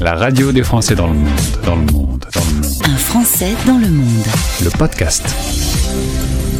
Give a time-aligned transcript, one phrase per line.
[0.00, 1.28] La radio des Français dans le monde,
[1.62, 2.82] dans le monde, dans le monde.
[2.84, 4.24] Un Français dans le monde.
[4.64, 5.24] Le podcast.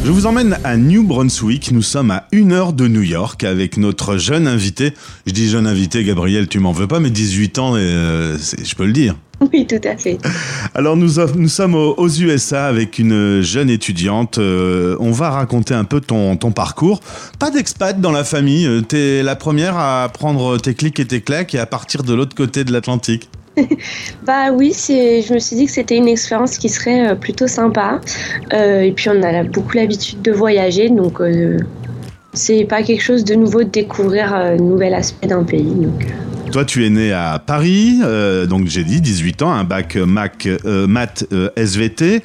[0.02, 1.72] Je vous emmène à New Brunswick.
[1.72, 4.94] Nous sommes à une heure de New York avec notre jeune invité.
[5.26, 8.74] Je dis jeune invité, Gabriel, tu m'en veux pas, mais 18 ans, et, euh, je
[8.74, 9.14] peux le dire.
[9.52, 10.18] Oui, tout à fait.
[10.74, 14.38] Alors nous, nous sommes aux, aux USA avec une jeune étudiante.
[14.38, 17.00] Euh, on va raconter un peu ton, ton parcours.
[17.38, 18.66] Pas d'expat dans la famille.
[18.66, 22.14] Euh, T'es la première à prendre tes clics et tes claques et à partir de
[22.14, 23.28] l'autre côté de l'Atlantique.
[24.26, 28.00] Bah oui, je me suis dit que c'était une expérience qui serait euh, plutôt sympa.
[28.52, 31.58] Euh, et puis on a beaucoup l'habitude de voyager, donc euh,
[32.32, 35.84] c'est pas quelque chose de nouveau de découvrir euh, un nouvel aspect d'un pays.
[35.84, 36.50] Euh.
[36.50, 40.04] Toi, tu es né à Paris, euh, donc j'ai dit 18 ans, un bac euh,
[40.04, 42.22] Mac, euh, maths, euh, SVT.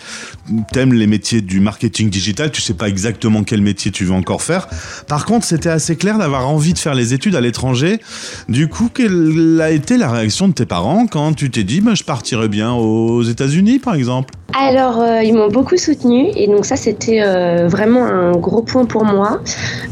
[0.71, 4.41] T'aimes les métiers du marketing digital, tu sais pas exactement quel métier tu veux encore
[4.41, 4.67] faire.
[5.07, 7.99] Par contre, c'était assez clair d'avoir envie de faire les études à l'étranger.
[8.47, 11.95] Du coup, quelle a été la réaction de tes parents quand tu t'es dit, bah,
[11.95, 14.33] je partirais bien aux États-Unis, par exemple?
[14.57, 18.85] Alors, euh, ils m'ont beaucoup soutenue et donc ça, c'était euh, vraiment un gros point
[18.85, 19.41] pour moi.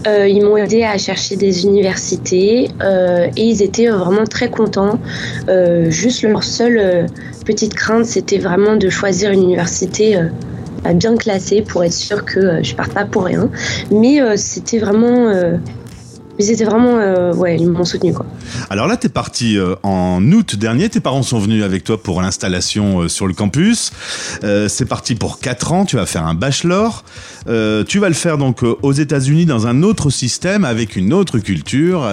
[0.08, 2.70] Euh, ils m'ont aidé à chercher des universités
[3.36, 5.00] et ils étaient vraiment très contents.
[5.90, 7.08] Juste leur seule
[7.46, 10.18] petite crainte, c'était vraiment de choisir une université
[10.92, 13.50] bien classée pour être sûr que euh, je parte pas pour rien.
[13.92, 15.32] Mais euh, c'était vraiment,
[16.40, 18.26] ils étaient vraiment, euh, ouais, ils m'ont soutenu quoi.
[18.70, 20.90] Alors là, tu es parti euh, en août dernier.
[20.90, 23.92] Tes parents sont venus avec toi pour l'installation euh, sur le campus.
[24.68, 25.86] C'est parti pour 4 ans.
[25.86, 27.04] Tu vas faire un bachelor.
[27.46, 32.08] Tu vas le faire donc aux États-Unis dans un autre système avec une autre culture.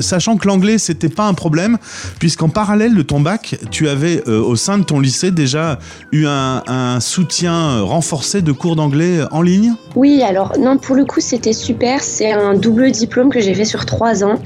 [0.00, 1.78] Sachant que l'anglais, c'était pas un problème,
[2.18, 5.78] puisqu'en parallèle de ton bac, tu avais au sein de ton lycée déjà
[6.12, 9.74] eu un, un soutien renforcé de cours d'anglais en ligne.
[9.96, 12.02] Oui, alors non, pour le coup, c'était super.
[12.02, 14.38] C'est un double diplôme que j'ai fait sur trois ans.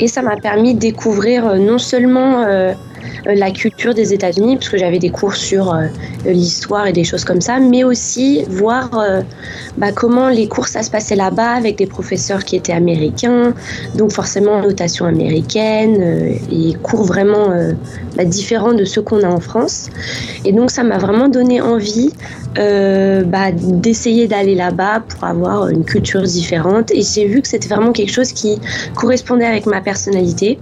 [0.00, 2.72] Et ça m'a permis de découvrir euh, non seulement euh,
[3.24, 5.86] la culture des États-Unis, parce que j'avais des cours sur euh,
[6.24, 9.22] l'histoire et des choses comme ça, mais aussi voir euh,
[9.76, 13.54] bah, comment les cours ça se passait là-bas avec des professeurs qui étaient américains,
[13.94, 17.72] donc forcément notation américaine euh, et cours vraiment euh,
[18.16, 19.88] bah, différents de ceux qu'on a en France.
[20.44, 22.10] Et donc ça m'a vraiment donné envie
[22.58, 26.90] euh, bah, d'essayer d'aller là-bas pour avoir une culture différente.
[26.90, 28.58] Et j'ai vu que c'était vraiment quelque chose qui
[28.94, 30.58] correspondait avec ma personnalité,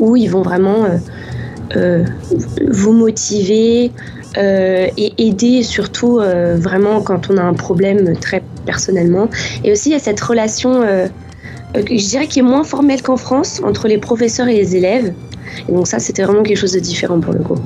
[0.00, 0.98] où ils vont vraiment euh, euh,
[2.70, 3.90] vous motiver
[4.36, 9.28] euh, et aider surtout euh, vraiment quand on a un problème très personnellement.
[9.62, 11.06] Et aussi il y a cette relation, euh,
[11.76, 15.12] euh, je dirais qui est moins formelle qu'en France entre les professeurs et les élèves.
[15.68, 17.58] Et donc ça, c'était vraiment quelque chose de différent pour le coup.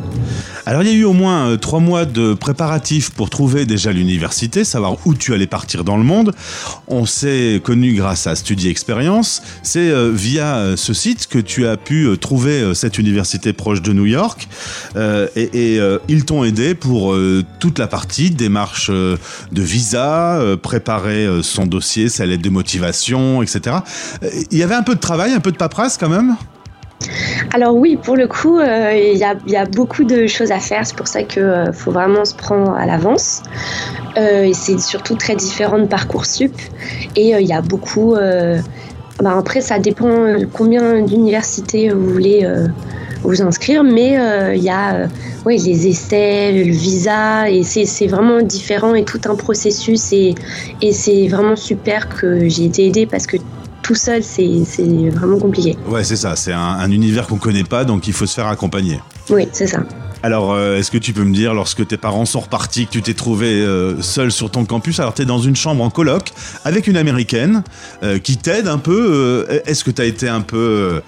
[0.69, 3.91] Alors il y a eu au moins euh, trois mois de préparatifs pour trouver déjà
[3.91, 6.35] l'université, savoir où tu allais partir dans le monde.
[6.89, 9.41] On s'est connu grâce à Studi Experience.
[9.63, 13.95] C'est euh, via euh, ce site que tu as pu trouver cette université proche de
[13.95, 14.47] New York.
[15.37, 17.17] Et ils t'ont aidé pour
[17.61, 23.77] toute la partie démarche de visa, préparer son dossier, sa lettre de motivation, etc.
[24.51, 26.37] Il y avait un peu de travail, un peu de paperasse quand même?
[27.53, 30.87] Alors oui, pour le coup, euh, il y, a, beaucoup de choses à faire.
[30.87, 33.43] C'est pour ça qu'il faut vraiment se prendre à l'avance.
[34.19, 36.53] Euh, c'est surtout très différent de Parcoursup.
[37.17, 38.15] Et euh, il y a beaucoup...
[38.15, 38.59] euh,
[39.23, 42.69] bah, après, ça dépend euh, combien d'universités vous voulez euh,
[43.23, 43.83] vous inscrire.
[43.83, 45.07] Mais euh, il y a euh,
[45.47, 47.51] les essais, le visa.
[47.51, 50.13] Et c'est c'est vraiment différent et tout un processus.
[50.13, 50.35] Et,
[50.83, 53.39] et c'est vraiment super que j'ai été aidée parce que
[53.89, 55.77] tout seul, c'est c'est vraiment compliqué.
[55.89, 56.37] Ouais, c'est ça.
[56.37, 59.01] C'est un, un univers qu'on connaît pas, donc il faut se faire accompagner.
[59.31, 59.79] Oui, c'est ça.
[60.23, 63.03] Alors, euh, est-ce que tu peux me dire, lorsque tes parents sont repartis, que tu
[63.03, 66.33] t'es trouvé euh, seul sur ton campus, alors tu es dans une chambre en coloc
[66.65, 67.63] avec une américaine
[68.03, 69.47] euh, qui t'aide un peu.
[69.49, 71.01] euh, est-ce que tu as été un peu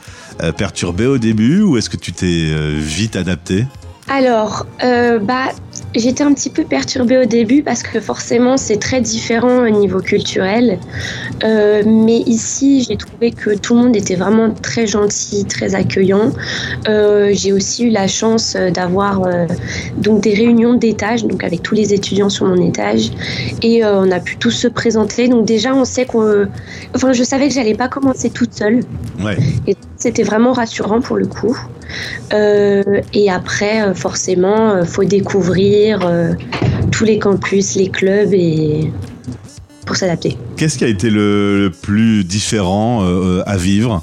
[0.42, 3.66] euh, perturbé au début ou est-ce que tu t'es euh, vite adapté
[4.08, 5.48] Alors, euh, bah,
[5.94, 10.00] j'étais un petit peu perturbée au début parce que forcément c'est très différent au niveau
[10.00, 10.78] culturel.
[11.44, 16.32] Euh, mais ici, j'ai trouvé que tout le monde était vraiment très gentil, très accueillant.
[16.88, 19.46] Euh, j'ai aussi eu la chance euh, d'avoir euh,
[19.96, 23.10] donc des réunions d'étage, donc avec tous les étudiants sur mon étage,
[23.62, 25.28] et on a pu tous se présenter.
[25.28, 26.46] Donc déjà, on sait qu'on,
[26.94, 28.80] enfin, je savais que j'allais pas commencer toute seule.
[29.22, 29.36] Ouais.
[29.66, 31.56] Et c'était vraiment rassurant pour le coup.
[32.32, 36.34] Et après, forcément, faut découvrir euh,
[36.90, 38.90] tous les campus, les clubs et
[39.86, 40.36] pour s'adapter.
[40.56, 44.02] Qu'est-ce qui a été le, le plus différent euh, à vivre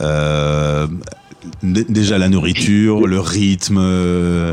[0.00, 0.86] Euh,
[1.62, 3.78] Déjà la nourriture, le rythme.
[3.80, 4.52] euh,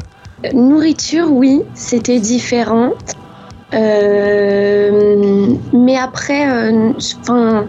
[0.54, 2.92] Nourriture, oui, c'était différent.
[3.74, 7.66] Euh, mais après, euh, enfin,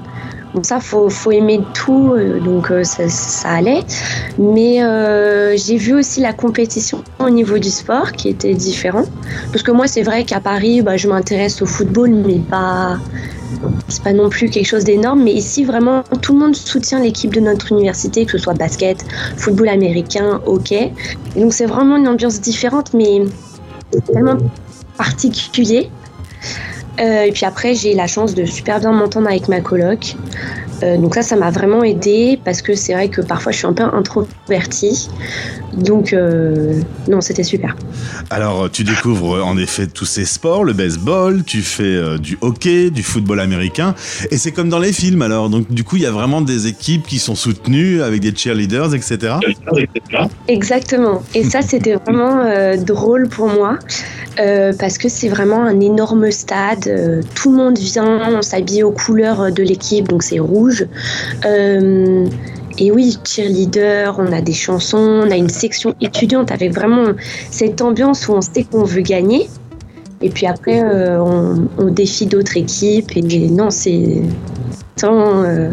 [0.54, 3.82] Bon, ça, faut, faut aimer tout, euh, donc euh, ça, allait.
[4.38, 9.04] Mais euh, j'ai vu aussi la compétition au niveau du sport qui était différent.
[9.50, 12.98] Parce que moi, c'est vrai qu'à Paris, bah, je m'intéresse au football, mais pas.
[13.88, 17.32] C'est pas non plus quelque chose d'énorme, mais ici vraiment tout le monde soutient l'équipe
[17.32, 19.04] de notre université, que ce soit basket,
[19.36, 20.92] football américain, hockey.
[21.36, 23.22] Donc c'est vraiment une ambiance différente, mais
[24.06, 24.38] tellement
[24.96, 25.90] particulier.
[27.00, 30.16] Euh, et puis après, j'ai la chance de super bien m'entendre avec ma coloc.
[30.82, 33.66] Euh, donc ça, ça m'a vraiment aidé parce que c'est vrai que parfois je suis
[33.66, 35.08] un peu introvertie.
[35.76, 37.76] Donc euh, non, c'était super.
[38.30, 42.90] Alors, tu découvres en effet tous ces sports, le baseball, tu fais euh, du hockey,
[42.90, 43.94] du football américain,
[44.30, 45.50] et c'est comme dans les films alors.
[45.50, 48.94] Donc du coup, il y a vraiment des équipes qui sont soutenues avec des cheerleaders,
[48.94, 49.34] etc.
[50.48, 51.22] Exactement.
[51.34, 53.78] Et ça, c'était vraiment euh, drôle pour moi
[54.36, 57.22] parce que c'est vraiment un énorme stade.
[57.36, 60.86] tout le monde vient, on s'habille aux couleurs de l'équipe, donc c'est rouge.
[62.78, 67.04] Et oui, cheerleader, on a des chansons, on a une section étudiante avec vraiment
[67.50, 69.48] cette ambiance où on sait qu'on veut gagner.
[70.20, 73.16] Et puis après, euh, on, on défie d'autres équipes.
[73.16, 74.22] Et non, c'est
[74.96, 75.70] c'est vraiment, euh,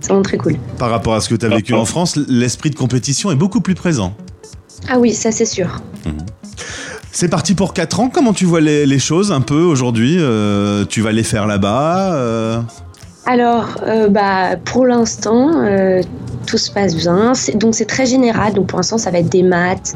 [0.00, 0.56] c'est vraiment très cool.
[0.78, 3.60] Par rapport à ce que tu as vécu en France, l'esprit de compétition est beaucoup
[3.60, 4.14] plus présent.
[4.88, 5.80] Ah oui, ça c'est sûr.
[7.10, 10.84] C'est parti pour 4 ans, comment tu vois les, les choses un peu aujourd'hui Euh,
[10.84, 12.62] Tu vas les faire là-bas
[13.24, 13.68] Alors,
[14.10, 15.50] bah, pour l'instant,
[16.46, 17.32] tout se passe bien.
[17.54, 18.54] Donc, c'est très général.
[18.54, 19.94] Donc, pour l'instant, ça va être des maths,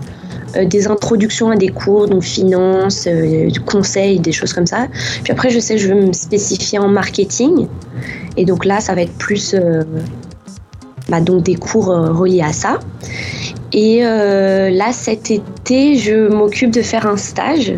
[0.57, 4.89] euh, des introductions à des cours, donc finance, euh, du conseil, des choses comme ça.
[5.23, 7.69] Puis après, je sais je veux me spécifier en marketing.
[8.37, 9.85] Et donc là, ça va être plus euh,
[11.09, 12.81] bah, donc des cours euh, reliés à ça.
[13.73, 17.75] Et là, cet été, je m'occupe de faire un stage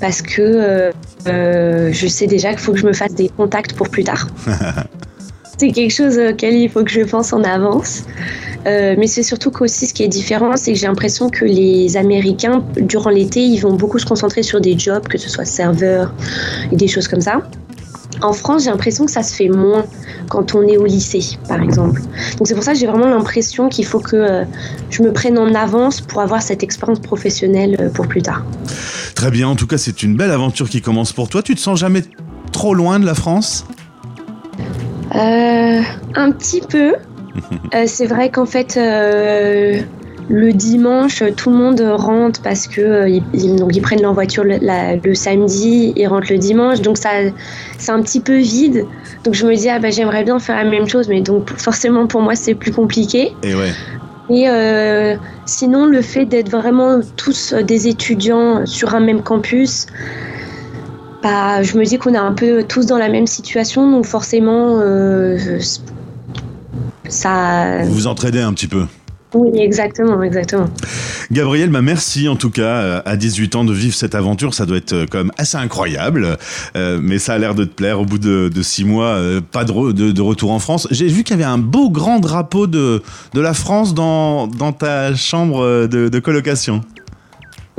[0.00, 0.90] parce que
[1.24, 4.26] je sais déjà qu'il faut que je me fasse des contacts pour plus tard.
[5.58, 8.04] c'est quelque chose auquel il faut que je pense en avance.
[8.66, 11.96] Euh, mais c'est surtout qu'aussi ce qui est différent, c'est que j'ai l'impression que les
[11.96, 16.14] Américains, durant l'été, ils vont beaucoup se concentrer sur des jobs, que ce soit serveur
[16.70, 17.42] et des choses comme ça.
[18.20, 19.84] En France, j'ai l'impression que ça se fait moins
[20.28, 22.02] quand on est au lycée, par exemple.
[22.38, 24.44] Donc c'est pour ça que j'ai vraiment l'impression qu'il faut que euh,
[24.90, 28.44] je me prenne en avance pour avoir cette expérience professionnelle euh, pour plus tard.
[29.16, 31.42] Très bien, en tout cas, c'est une belle aventure qui commence pour toi.
[31.42, 32.04] Tu te sens jamais
[32.52, 33.64] trop loin de la France?
[35.14, 36.94] Un petit peu.
[37.74, 39.80] Euh, c'est vrai qu'en fait, euh,
[40.28, 44.12] le dimanche, tout le monde rentre parce que euh, ils, ils- donc ils prennent leur
[44.12, 46.82] voiture le, la- le samedi et rentrent le dimanche.
[46.82, 47.08] Donc ça,
[47.78, 48.84] c'est un petit peu vide.
[49.24, 52.06] Donc je me dis ah bah j'aimerais bien faire la même chose, mais donc forcément
[52.06, 53.32] pour moi c'est plus compliqué.
[53.42, 53.70] Et ouais.
[54.28, 55.16] Et euh,
[55.46, 59.86] sinon, le fait d'être vraiment tous euh, des étudiants sur un même campus,
[61.22, 64.78] bah, je me dis qu'on est un peu tous dans la même situation, donc forcément,
[64.80, 65.38] euh,
[67.08, 67.82] ça.
[67.84, 68.84] Vous vous entraidez un petit peu.
[69.34, 70.66] Oui, exactement, exactement.
[71.30, 74.66] Gabriel, bah merci en tout cas euh, à 18 ans de vivre cette aventure, ça
[74.66, 76.36] doit être euh, quand même assez incroyable,
[76.76, 79.40] Euh, mais ça a l'air de te plaire au bout de, de six mois, euh,
[79.40, 80.86] pas de, re- de- de retour en France.
[80.90, 83.02] J'ai vu qu'il y avait un beau grand drapeau de,
[83.32, 86.82] de la France dans, dans ta chambre euh, de, de colocation.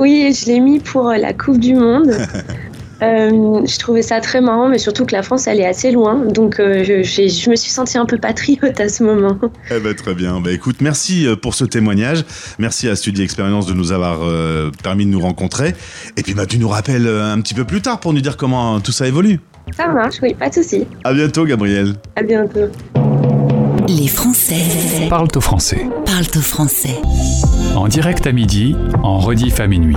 [0.00, 2.10] Oui, je l'ai mis pour euh, la Coupe du Monde.
[3.04, 6.24] Euh, je trouvais ça très marrant, mais surtout que la France, elle est assez loin,
[6.24, 9.38] donc euh, je, me suis sentie un peu patriote à ce moment.
[9.70, 10.40] Eh ben, très bien.
[10.40, 12.24] Bah, écoute, merci euh, pour ce témoignage.
[12.58, 15.74] Merci à Studi Expérience de nous avoir euh, permis de nous rencontrer.
[16.16, 18.80] Et puis bah, tu nous rappelles un petit peu plus tard pour nous dire comment
[18.80, 19.40] tout ça évolue.
[19.76, 20.86] Ça marche, oui, pas de souci.
[21.02, 21.94] À bientôt, Gabriel.
[22.16, 22.68] À bientôt.
[23.88, 25.86] Les Français Parle au français.
[26.06, 26.96] parlent au français.
[27.74, 29.96] En direct à midi, en rediff à minuit.